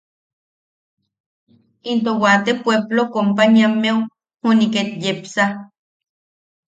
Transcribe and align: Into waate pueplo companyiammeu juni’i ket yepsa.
Into 1.91 2.11
waate 2.21 2.51
pueplo 2.63 3.01
companyiammeu 3.15 3.99
juni’i 4.43 4.67
ket 4.73 4.89
yepsa. 5.03 5.45